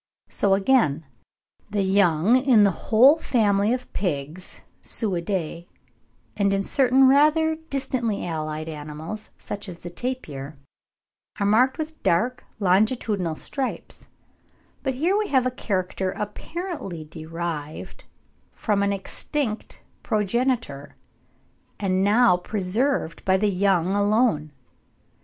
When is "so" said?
0.29-0.55